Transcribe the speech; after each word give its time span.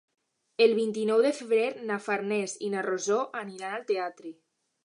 El 0.65 0.71
vint-i-nou 0.77 1.21
de 1.25 1.33
febrer 1.41 1.67
na 1.91 1.99
Farners 2.07 2.57
i 2.69 2.73
na 2.77 2.85
Rosó 2.89 3.23
aniran 3.45 3.77
al 3.81 3.89
teatre. 3.93 4.37